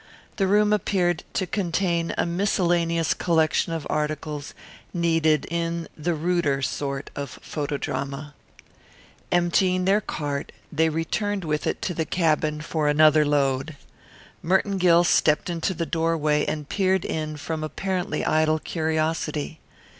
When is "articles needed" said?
3.87-5.45